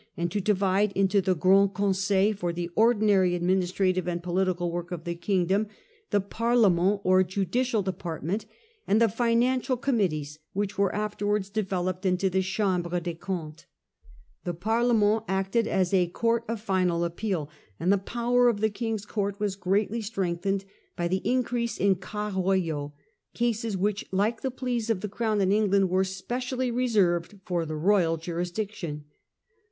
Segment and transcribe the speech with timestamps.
[0.17, 5.03] and to divide into the Grand Conseil, for the ordinary administrative and political work of
[5.03, 5.67] the kingdom,
[6.09, 8.47] the ParUment or judicial department,
[8.87, 13.67] and the financial com mittees which were afterwards developed into the Chamhre des Comptes.
[14.43, 17.47] The Parlement acted as a court of final appeal,
[17.79, 20.65] and the power of the King's Court was greatly strengthened
[20.95, 22.91] by the increase in cas royaux,
[23.35, 27.75] cases which, like the "Pleas of the Crown" in England, were specially reserved for the
[27.75, 29.05] royal jurisdiction.